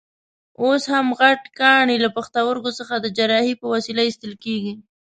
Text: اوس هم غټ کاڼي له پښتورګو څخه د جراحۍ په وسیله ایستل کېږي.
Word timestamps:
اوس 0.61 0.83
هم 0.93 1.07
غټ 1.19 1.41
کاڼي 1.59 1.97
له 2.03 2.09
پښتورګو 2.15 2.71
څخه 2.79 2.95
د 2.99 3.05
جراحۍ 3.17 3.53
په 3.61 3.65
وسیله 3.73 4.01
ایستل 4.05 4.33
کېږي. 4.43 4.73